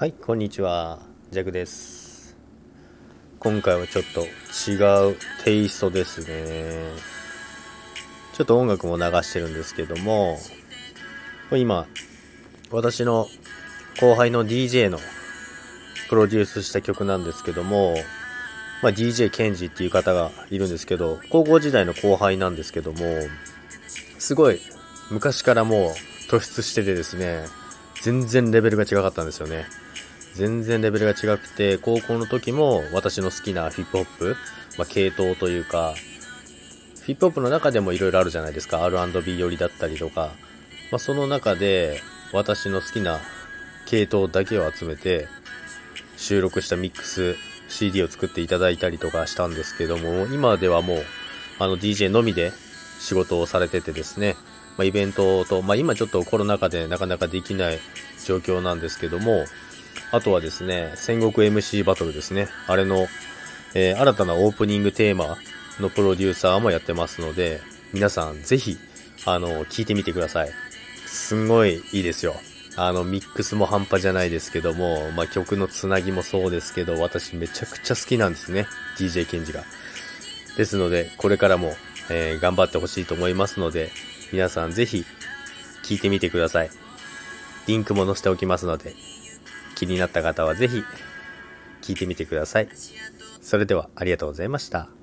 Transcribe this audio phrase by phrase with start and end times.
[0.00, 0.98] はい、こんにちは。
[1.30, 2.34] ジャクです。
[3.38, 4.22] 今回はちょっと
[4.70, 6.80] 違うテイストですね。
[8.32, 10.38] ちょっと音楽も流してるんですけども、
[11.50, 11.86] これ今、
[12.70, 13.28] 私の
[14.00, 14.98] 後輩の DJ の
[16.08, 17.94] プロデュースした曲なんですけども、
[18.82, 23.04] まあ、DJ ケンジっていう方がいるんですけど、高校時代の後輩なんですけども、
[24.18, 24.62] すごい
[25.10, 25.90] 昔からもう
[26.30, 27.44] 突出しててですね、
[28.02, 29.66] 全然レベルが違かったんですよね。
[30.34, 34.36] 全然レベルが違くて、高校の時も私の好きなヒップホップ、
[34.78, 35.94] まあ、系統というか、
[37.04, 38.84] ヒップホップの中でも色々あるじゃないですか。
[38.84, 40.32] R&B 寄りだったりとか。
[40.90, 42.00] まあ、その中で
[42.32, 43.20] 私の好きな
[43.86, 45.28] 系統だけを集めて
[46.16, 47.36] 収録したミックス
[47.68, 51.04] CD を作っていただいたりとかしたんですけども、今ではもう
[51.58, 52.52] あの DJ のみで
[52.98, 54.36] 仕事をされててですね、
[54.80, 57.78] まあ、イベントと、まあ、今ちょっとコロナ禍でなかなかできない
[58.24, 59.44] 状況なんですけども、
[60.10, 62.48] あとはですね、戦国 MC バトルですね。
[62.66, 63.06] あれの、
[63.74, 65.36] えー新たなオープニングテーマ
[65.80, 67.60] のプロデューサーもやってますので、
[67.92, 68.78] 皆さんぜひ、
[69.26, 70.50] あの、聞いてみてください。
[71.04, 72.36] すんごいいいですよ。
[72.76, 78.66] あの、ミックスも半端じゃないですけども、まあ、曲のつなぎもそうですけど、私めちゃくちゃ好きなんですね。
[78.96, 79.62] DJ ケンジが。
[80.56, 81.76] ですので、これからも、
[82.08, 83.90] えー頑張ってほしいと思いますので、
[84.32, 85.04] 皆さんぜひ、
[85.82, 86.70] 聞いてみてください。
[87.66, 88.94] リンクも載せておきますので、
[89.74, 90.84] 気になった方はぜひ、
[91.82, 92.68] 聞いてみてください。
[93.40, 94.99] それでは、ありがとうございました。